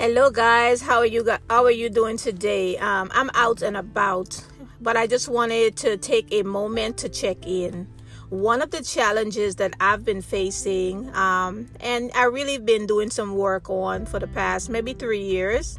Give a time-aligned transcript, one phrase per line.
[0.00, 0.80] Hello, guys.
[0.80, 1.28] How are you?
[1.50, 2.78] How are you doing today?
[2.78, 4.42] Um, I'm out and about,
[4.80, 7.86] but I just wanted to take a moment to check in.
[8.30, 13.34] One of the challenges that I've been facing, um, and I really been doing some
[13.34, 15.78] work on for the past maybe three years,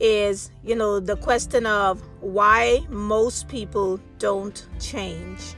[0.00, 5.54] is you know the question of why most people don't change.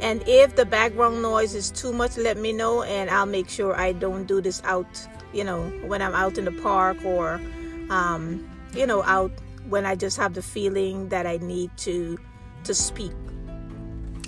[0.00, 3.78] And if the background noise is too much, let me know, and I'll make sure
[3.78, 7.40] I don't do this out you know, when I'm out in the park or,
[7.88, 9.32] um, you know, out
[9.68, 12.18] when I just have the feeling that I need to
[12.64, 13.12] to speak.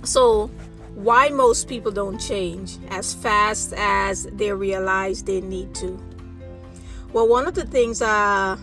[0.05, 0.49] So,
[0.95, 5.99] why most people don't change as fast as they realize they need to?
[7.13, 8.57] Well, one of the things uh,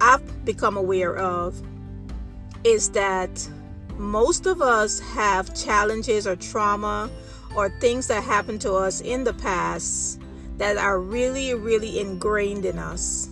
[0.00, 1.60] I've become aware of
[2.64, 3.48] is that
[3.96, 7.10] most of us have challenges or trauma
[7.56, 10.20] or things that happened to us in the past
[10.58, 13.28] that are really, really ingrained in us.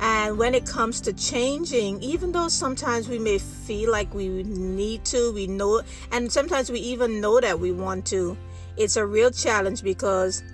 [0.00, 5.04] And when it comes to changing, even though sometimes we may feel like we need
[5.06, 8.36] to, we know, and sometimes we even know that we want to,
[8.76, 10.44] it's a real challenge because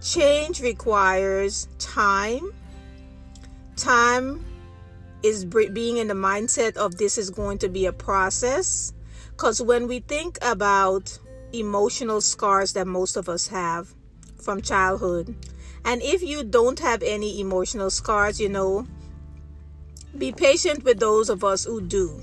[0.00, 2.52] change requires time.
[3.76, 4.42] Time
[5.22, 8.94] is being in the mindset of this is going to be a process.
[9.30, 11.18] Because when we think about
[11.52, 13.94] emotional scars that most of us have,
[14.46, 15.34] from childhood.
[15.84, 18.86] And if you don't have any emotional scars, you know,
[20.16, 22.22] be patient with those of us who do.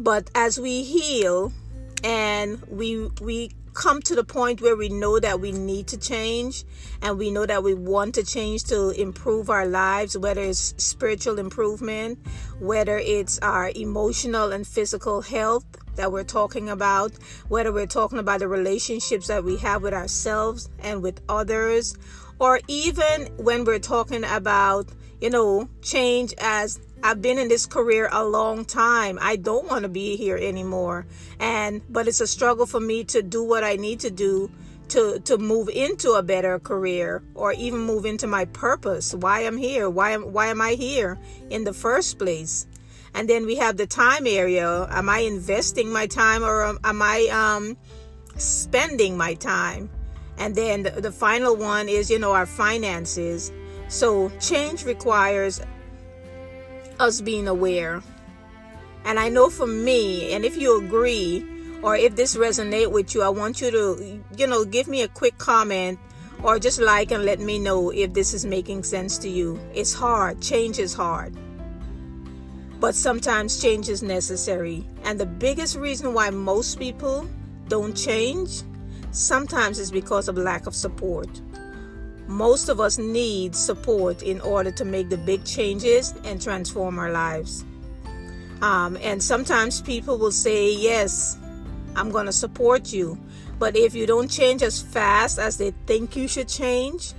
[0.00, 1.52] But as we heal
[2.02, 6.64] and we we come to the point where we know that we need to change
[7.00, 11.38] and we know that we want to change to improve our lives, whether it's spiritual
[11.38, 12.18] improvement,
[12.58, 17.12] whether it's our emotional and physical health that we're talking about,
[17.46, 21.96] whether we're talking about the relationships that we have with ourselves and with others,
[22.40, 24.88] or even when we're talking about,
[25.20, 29.18] you know, change as I've been in this career a long time.
[29.20, 31.06] I don't want to be here anymore.
[31.38, 34.50] And but it's a struggle for me to do what I need to do
[34.88, 39.14] to to move into a better career or even move into my purpose.
[39.14, 39.88] Why I'm here?
[39.88, 41.18] Why am why am I here
[41.50, 42.66] in the first place?
[43.14, 44.86] And then we have the time area.
[44.90, 47.76] Am I investing my time or am I um
[48.36, 49.90] spending my time?
[50.36, 53.52] And then the, the final one is, you know, our finances.
[53.88, 55.60] So change requires
[57.00, 58.02] us being aware.
[59.04, 61.44] And I know for me, and if you agree,
[61.82, 65.08] or if this resonate with you, I want you to, you know, give me a
[65.08, 65.98] quick comment
[66.42, 69.58] or just like and let me know if this is making sense to you.
[69.74, 70.40] It's hard.
[70.40, 71.34] Change is hard.
[72.80, 74.86] But sometimes change is necessary.
[75.04, 77.28] And the biggest reason why most people
[77.68, 78.62] don't change
[79.10, 81.28] sometimes is because of lack of support.
[82.28, 87.10] Most of us need support in order to make the big changes and transform our
[87.10, 87.64] lives.
[88.60, 91.38] Um, and sometimes people will say, Yes,
[91.96, 93.18] I'm going to support you.
[93.58, 97.14] But if you don't change as fast as they think you should change,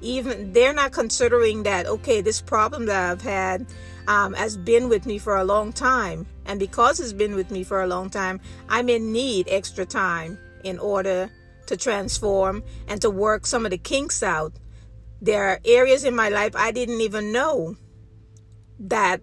[0.00, 3.66] even they're not considering that, okay, this problem that I've had
[4.06, 6.26] um, has been with me for a long time.
[6.46, 10.38] And because it's been with me for a long time, I may need extra time
[10.64, 11.30] in order
[11.66, 14.52] to transform and to work some of the kinks out.
[15.20, 17.76] There are areas in my life I didn't even know
[18.80, 19.20] that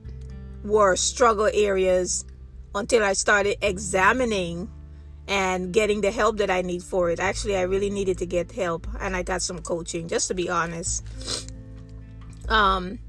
[0.63, 2.25] were struggle areas
[2.73, 4.69] until I started examining
[5.27, 7.19] and getting the help that I need for it.
[7.19, 10.49] Actually, I really needed to get help and I got some coaching, just to be
[10.49, 11.03] honest.
[12.47, 12.99] Um,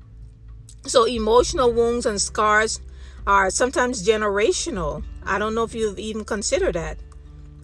[0.87, 2.81] so, emotional wounds and scars
[3.27, 5.03] are sometimes generational.
[5.25, 6.99] I don't know if you've even considered that.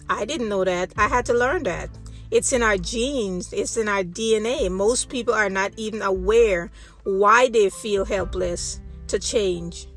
[0.09, 0.93] I didn't know that.
[0.97, 1.89] I had to learn that.
[2.29, 4.69] It's in our genes, it's in our DNA.
[4.69, 6.71] Most people are not even aware
[7.03, 9.87] why they feel helpless to change.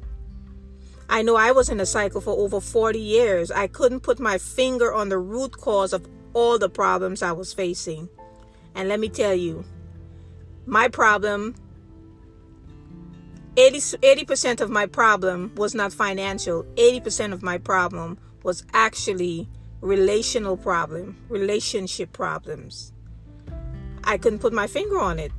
[1.09, 3.51] I know I was in a cycle for over 40 years.
[3.51, 7.53] I couldn't put my finger on the root cause of all the problems I was
[7.53, 8.09] facing.
[8.77, 9.65] And let me tell you,
[10.67, 11.57] my problem
[13.57, 16.63] 80, percent of my problem was not financial.
[16.77, 19.49] 80% of my problem was actually
[19.81, 22.93] relational problem, relationship problems.
[24.05, 25.33] I couldn't put my finger on it.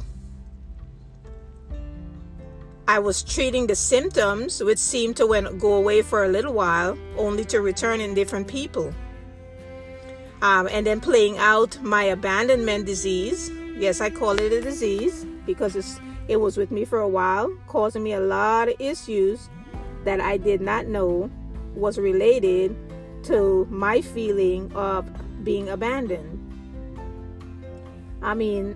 [2.88, 6.98] I was treating the symptoms, which seemed to went, go away for a little while,
[7.18, 8.94] only to return in different people.
[10.42, 13.52] Um, and then playing out my abandonment disease.
[13.78, 18.04] Yes, I call it a disease because it was with me for a while, causing
[18.04, 19.50] me a lot of issues
[20.04, 21.30] that I did not know
[21.76, 22.76] was related
[23.24, 25.06] to my feeling of
[25.44, 26.38] being abandoned.
[28.22, 28.76] I mean,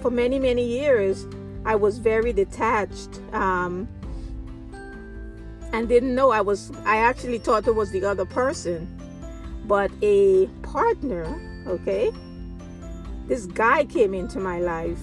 [0.00, 1.26] for many many years
[1.64, 3.88] I was very detached um,
[5.72, 8.92] and didn't know I was I actually thought it was the other person
[9.64, 11.24] but a partner
[11.66, 12.12] okay
[13.26, 15.00] this guy came into my life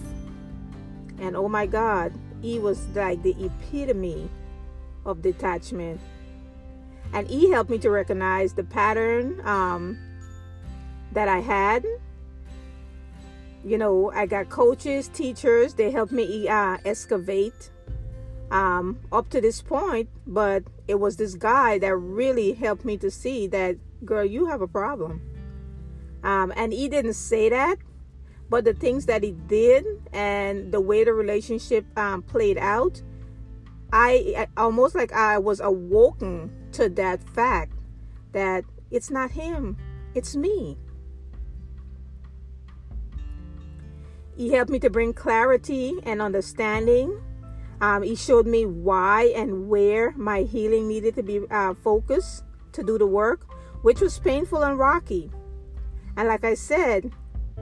[1.19, 4.29] and oh my god he was like the epitome
[5.05, 5.99] of detachment
[7.13, 9.97] and he helped me to recognize the pattern um,
[11.11, 11.85] that I had.
[13.63, 17.69] You know, I got coaches, teachers, they helped me uh, excavate
[18.51, 23.09] um, up to this point, but it was this guy that really helped me to
[23.09, 25.21] see that, girl, you have a problem.
[26.23, 27.77] Um, and he didn't say that,
[28.49, 33.01] but the things that he did and the way the relationship um, played out,
[33.93, 37.73] I, I almost like I was awoken to that fact
[38.31, 39.77] that it's not him,
[40.15, 40.79] it's me.
[44.35, 47.21] He helped me to bring clarity and understanding.
[47.81, 52.83] Um, he showed me why and where my healing needed to be uh, focused to
[52.83, 53.45] do the work,
[53.83, 55.29] which was painful and rocky.
[56.17, 57.11] And like I said,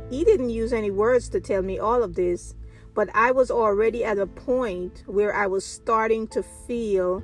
[0.09, 2.55] he didn't use any words to tell me all of this,
[2.93, 7.23] but I was already at a point where I was starting to feel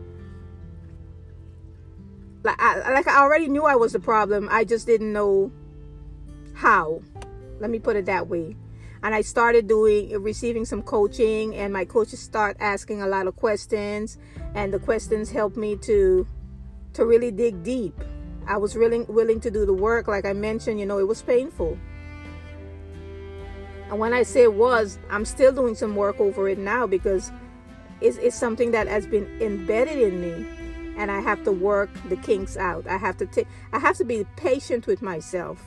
[2.43, 4.47] like I, like I already knew I was the problem.
[4.49, 5.51] I just didn't know
[6.53, 7.01] how.
[7.59, 8.55] Let me put it that way.
[9.03, 13.35] And I started doing receiving some coaching and my coaches start asking a lot of
[13.35, 14.17] questions
[14.55, 16.25] and the questions helped me to
[16.93, 17.99] to really dig deep.
[18.47, 21.21] I was really willing to do the work like I mentioned, you know, it was
[21.21, 21.77] painful.
[23.89, 27.31] And when I say was, I'm still doing some work over it now because
[28.01, 30.57] it's, it's something that has been embedded in me
[30.97, 32.87] and I have to work the kinks out.
[32.87, 35.63] I have to take I have to be patient with myself.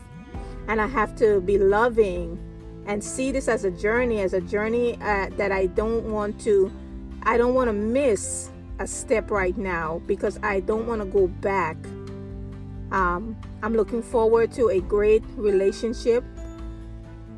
[0.69, 2.39] And I have to be loving
[2.87, 6.71] and see this as a journey as a journey uh, that I don't want to
[7.23, 11.29] I don't want to miss a step right now because I don't want to go
[11.29, 11.77] back.
[12.93, 16.25] Um, I'm looking forward to a great relationship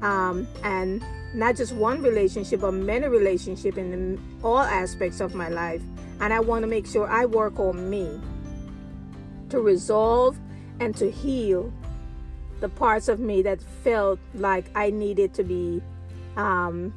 [0.02, 1.02] um, and
[1.34, 5.82] not just one relationship but many relationships in all aspects of my life
[6.20, 8.20] and I want to make sure I work on me
[9.49, 10.38] to resolve
[10.81, 11.72] and to heal
[12.60, 15.82] the parts of me that felt like I needed to be,
[16.37, 16.94] um,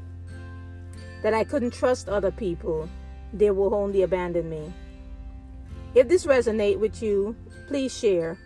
[1.24, 2.88] that I couldn't trust other people.
[3.34, 4.72] They will only abandon me.
[5.96, 7.36] If this resonate with you,
[7.68, 8.38] please share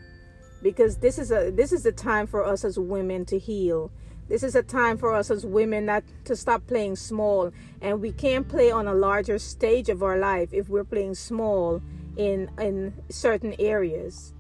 [0.64, 3.92] because this is a this is the time for us as women to heal
[4.30, 7.52] this is a time for us as women not to stop playing small.
[7.82, 11.82] And we can't play on a larger stage of our life if we're playing small
[12.16, 14.34] in in certain areas.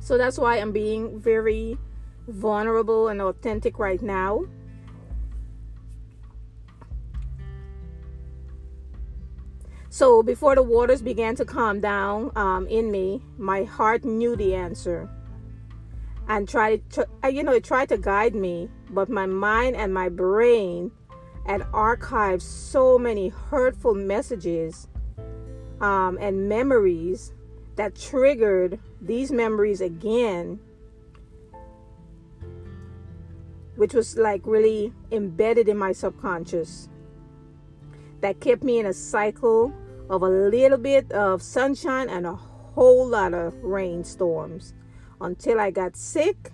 [0.00, 1.78] So that's why I'm being very
[2.28, 4.44] vulnerable and authentic right now.
[9.88, 14.54] So before the waters began to calm down um, in me, my heart knew the
[14.54, 15.08] answer
[16.28, 20.08] and tried to, you know, it tried to guide me, but my mind and my
[20.08, 20.92] brain
[21.46, 24.86] had archived so many hurtful messages
[25.80, 27.32] um, and memories
[27.76, 30.60] that triggered these memories again,
[33.76, 36.88] which was like really embedded in my subconscious.
[38.20, 39.72] That kept me in a cycle
[40.08, 44.74] of a little bit of sunshine and a whole lot of rainstorms
[45.20, 46.52] until I got sick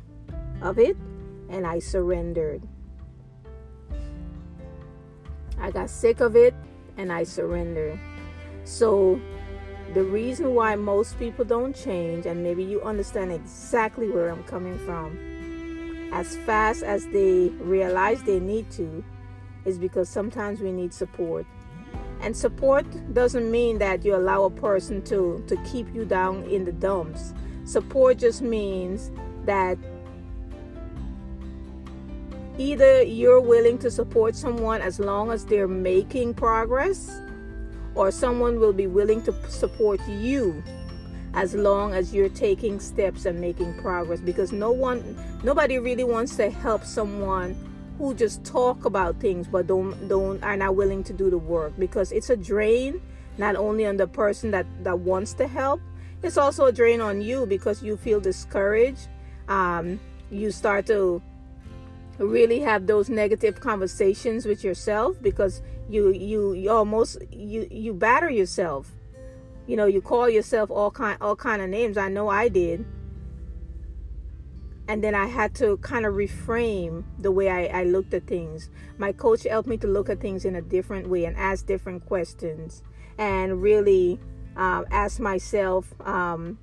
[0.62, 0.97] of it
[1.49, 2.62] and I surrendered.
[5.61, 6.55] I got sick of it
[6.97, 7.99] and I surrendered.
[8.64, 9.21] So,
[9.95, 14.78] the reason why most people don't change, and maybe you understand exactly where I'm coming
[14.81, 15.19] from,
[16.12, 19.02] as fast as they realize they need to,
[19.64, 21.47] is because sometimes we need support.
[22.21, 26.64] And support doesn't mean that you allow a person to, to keep you down in
[26.64, 27.33] the dumps.
[27.64, 29.11] Support just means
[29.45, 29.78] that
[32.59, 37.21] either you're willing to support someone as long as they're making progress,
[37.95, 40.62] or someone will be willing to support you
[41.35, 46.37] as long as you're taking steps and making progress because no one nobody really wants
[46.37, 47.55] to help someone
[47.99, 51.71] who just talk about things but don't don't are not willing to do the work
[51.79, 52.99] because it's a drain
[53.37, 55.81] not only on the person that that wants to help
[56.23, 59.09] it's also a drain on you because you feel discouraged.
[59.49, 60.00] Um,
[60.31, 61.23] you start to
[62.18, 68.30] really have those negative conversations with yourself because you you, you almost you you batter
[68.30, 68.92] yourself.
[69.66, 71.96] You know, you call yourself all kind all kind of names.
[71.96, 72.84] I know I did.
[74.88, 78.70] and then I had to kind of reframe the way I, I, looked at things.
[78.96, 82.06] My coach helped me to look at things in a different way and ask different
[82.06, 82.82] questions
[83.18, 84.18] and really
[84.56, 86.58] uh, ask myself, um,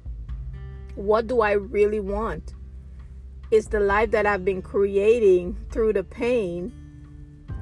[0.96, 2.56] what do I really want?
[3.52, 6.74] Is the life that I've been creating through the pain,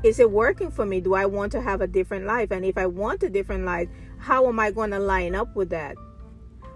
[0.03, 1.01] is it working for me?
[1.01, 2.51] Do I want to have a different life?
[2.51, 5.69] And if I want a different life, how am I going to line up with
[5.69, 5.95] that?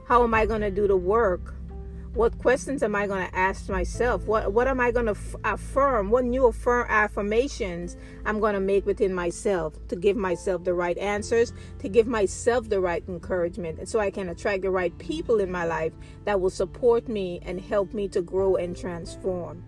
[0.07, 1.56] How am I going to do the work
[2.17, 4.25] what questions am I going to ask myself?
[4.25, 6.09] What what am I going to f- affirm?
[6.09, 7.95] What new affirm affirmations
[8.25, 12.69] I'm going to make within myself to give myself the right answers, to give myself
[12.69, 15.93] the right encouragement, and so I can attract the right people in my life
[16.25, 19.63] that will support me and help me to grow and transform.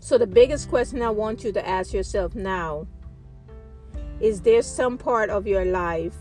[0.00, 2.88] So the biggest question I want you to ask yourself now
[4.20, 6.16] is there some part of your life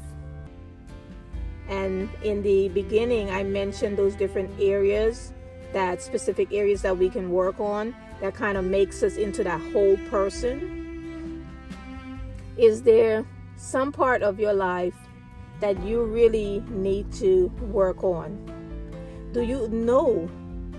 [1.70, 5.34] and in the beginning, I mentioned those different areas,
[5.72, 9.62] that specific areas that we can work on that kind of makes us into that
[9.72, 11.46] whole person.
[12.58, 13.24] Is there
[13.56, 14.96] some part of your life
[15.60, 18.38] that you really need to work on?
[19.32, 20.28] Do you know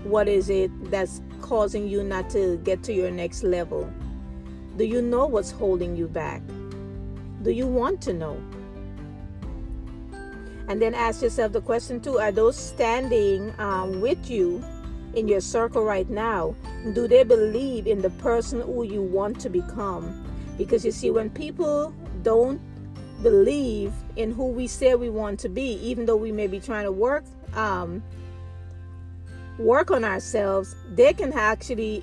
[0.03, 3.89] what is it that's causing you not to get to your next level?
[4.75, 6.41] Do you know what's holding you back?
[7.43, 8.41] Do you want to know?
[10.71, 14.63] And then ask yourself the question too are those standing um, with you
[15.15, 16.55] in your circle right now,
[16.93, 20.23] do they believe in the person who you want to become?
[20.57, 22.61] Because you see, when people don't
[23.21, 26.85] believe in who we say we want to be, even though we may be trying
[26.85, 28.01] to work um,
[29.59, 32.01] work on ourselves, they can actually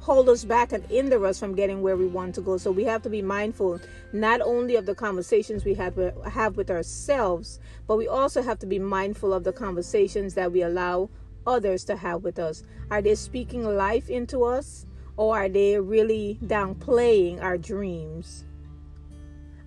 [0.00, 2.56] hold us back and hinder us from getting where we want to go.
[2.56, 3.80] So we have to be mindful
[4.12, 8.58] not only of the conversations we have with, have with ourselves, but we also have
[8.60, 11.10] to be mindful of the conversations that we allow
[11.46, 12.62] others to have with us.
[12.90, 14.86] Are they speaking life into us
[15.16, 18.44] or are they really downplaying our dreams?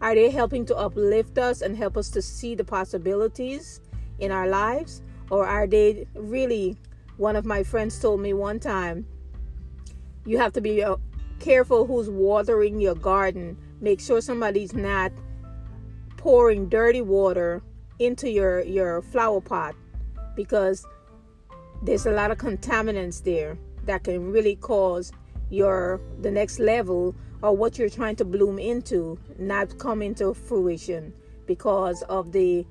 [0.01, 3.81] Are they helping to uplift us and help us to see the possibilities
[4.19, 5.01] in our lives?
[5.29, 6.77] Or are they really,
[7.17, 9.05] one of my friends told me one time,
[10.29, 10.95] you have to be uh,
[11.39, 13.57] careful who's watering your garden.
[13.81, 15.11] Make sure somebody's not
[16.17, 17.63] pouring dirty water
[17.97, 19.73] into your your flower pot
[20.35, 20.85] because
[21.81, 25.11] there's a lot of contaminants there that can really cause
[25.49, 31.11] your the next level or what you're trying to bloom into not come into fruition
[31.47, 32.63] because of the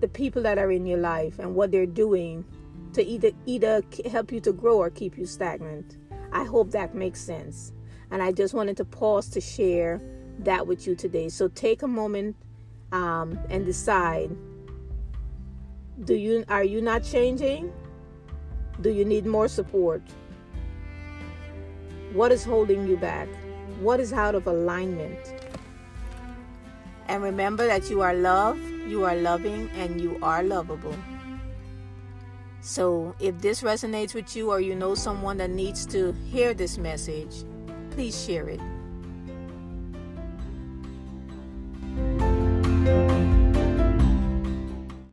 [0.00, 2.44] the people that are in your life and what they're doing
[2.92, 5.96] to either either help you to grow or keep you stagnant.
[6.32, 7.72] I hope that makes sense.
[8.10, 10.00] And I just wanted to pause to share
[10.40, 11.28] that with you today.
[11.28, 12.36] So take a moment
[12.92, 14.30] um, and decide
[16.04, 17.72] do you are you not changing?
[18.80, 20.02] Do you need more support?
[22.12, 23.28] What is holding you back?
[23.80, 25.18] What is out of alignment?
[27.08, 30.94] And remember that you are loved, you are loving, and you are lovable.
[32.68, 36.76] So, if this resonates with you or you know someone that needs to hear this
[36.76, 37.44] message,
[37.92, 38.60] please share it.